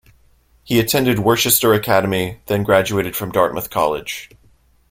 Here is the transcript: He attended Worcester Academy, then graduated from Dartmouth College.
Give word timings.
He 0.63 0.79
attended 0.79 1.19
Worcester 1.19 1.75
Academy, 1.75 2.39
then 2.47 2.63
graduated 2.63 3.15
from 3.15 3.31
Dartmouth 3.31 3.69
College. 3.69 4.31